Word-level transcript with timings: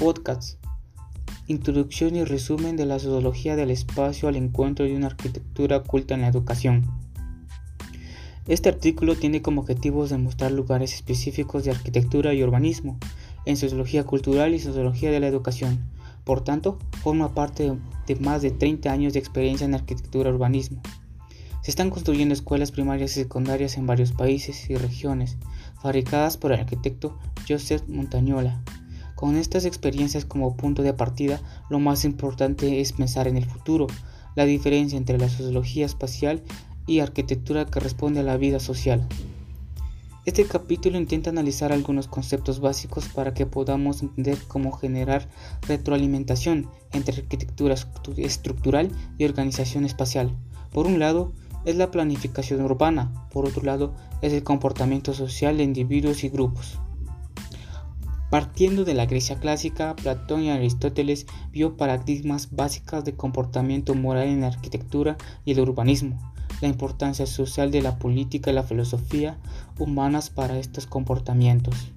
podcast. 0.00 0.58
Introducción 1.46 2.16
y 2.16 2.24
resumen 2.24 2.74
de 2.78 2.86
la 2.86 2.98
sociología 2.98 3.54
del 3.54 3.70
espacio 3.70 4.28
al 4.28 4.36
encuentro 4.36 4.86
de 4.86 4.96
una 4.96 5.08
arquitectura 5.08 5.76
oculta 5.76 6.14
en 6.14 6.22
la 6.22 6.28
educación. 6.28 6.90
Este 8.48 8.70
artículo 8.70 9.14
tiene 9.14 9.42
como 9.42 9.60
objetivos 9.60 10.08
demostrar 10.08 10.52
lugares 10.52 10.94
específicos 10.94 11.64
de 11.64 11.72
arquitectura 11.72 12.32
y 12.32 12.42
urbanismo 12.42 12.98
en 13.44 13.58
sociología 13.58 14.04
cultural 14.04 14.54
y 14.54 14.58
sociología 14.58 15.10
de 15.10 15.20
la 15.20 15.26
educación. 15.26 15.78
Por 16.24 16.42
tanto, 16.44 16.78
forma 17.02 17.34
parte 17.34 17.70
de 18.06 18.16
más 18.16 18.40
de 18.40 18.52
30 18.52 18.90
años 18.90 19.12
de 19.12 19.18
experiencia 19.18 19.66
en 19.66 19.74
arquitectura 19.74 20.30
y 20.30 20.32
urbanismo. 20.32 20.80
Se 21.62 21.70
están 21.70 21.90
construyendo 21.90 22.32
escuelas 22.32 22.72
primarias 22.72 23.10
y 23.18 23.20
secundarias 23.20 23.76
en 23.76 23.86
varios 23.86 24.12
países 24.12 24.70
y 24.70 24.76
regiones, 24.76 25.36
fabricadas 25.82 26.38
por 26.38 26.52
el 26.52 26.60
arquitecto 26.60 27.18
Joseph 27.46 27.82
Montañola. 27.86 28.62
Con 29.20 29.36
estas 29.36 29.66
experiencias 29.66 30.24
como 30.24 30.56
punto 30.56 30.82
de 30.82 30.94
partida, 30.94 31.42
lo 31.68 31.78
más 31.78 32.06
importante 32.06 32.80
es 32.80 32.94
pensar 32.94 33.28
en 33.28 33.36
el 33.36 33.44
futuro, 33.44 33.86
la 34.34 34.46
diferencia 34.46 34.96
entre 34.96 35.18
la 35.18 35.28
sociología 35.28 35.84
espacial 35.84 36.42
y 36.86 37.00
arquitectura 37.00 37.66
que 37.66 37.80
responde 37.80 38.20
a 38.20 38.22
la 38.22 38.38
vida 38.38 38.60
social. 38.60 39.06
Este 40.24 40.46
capítulo 40.46 40.96
intenta 40.96 41.28
analizar 41.28 41.70
algunos 41.70 42.08
conceptos 42.08 42.60
básicos 42.60 43.08
para 43.08 43.34
que 43.34 43.44
podamos 43.44 44.00
entender 44.00 44.38
cómo 44.48 44.72
generar 44.72 45.28
retroalimentación 45.68 46.70
entre 46.94 47.16
arquitectura 47.16 47.74
estructural 48.16 48.90
y 49.18 49.26
organización 49.26 49.84
espacial. 49.84 50.34
Por 50.72 50.86
un 50.86 50.98
lado, 50.98 51.34
es 51.66 51.76
la 51.76 51.90
planificación 51.90 52.62
urbana, 52.62 53.12
por 53.30 53.44
otro 53.44 53.64
lado, 53.64 53.92
es 54.22 54.32
el 54.32 54.44
comportamiento 54.44 55.12
social 55.12 55.58
de 55.58 55.64
individuos 55.64 56.24
y 56.24 56.30
grupos. 56.30 56.78
Partiendo 58.30 58.84
de 58.84 58.94
la 58.94 59.06
Grecia 59.06 59.40
clásica, 59.40 59.96
Platón 59.96 60.44
y 60.44 60.50
Aristóteles 60.50 61.26
vio 61.50 61.76
paradigmas 61.76 62.54
básicas 62.54 63.04
de 63.04 63.16
comportamiento 63.16 63.94
moral 63.96 64.28
en 64.28 64.42
la 64.42 64.46
arquitectura 64.46 65.16
y 65.44 65.50
el 65.50 65.58
urbanismo, 65.58 66.32
la 66.60 66.68
importancia 66.68 67.26
social 67.26 67.72
de 67.72 67.82
la 67.82 67.98
política 67.98 68.52
y 68.52 68.54
la 68.54 68.62
filosofía 68.62 69.38
humanas 69.80 70.30
para 70.30 70.58
estos 70.60 70.86
comportamientos. 70.86 71.92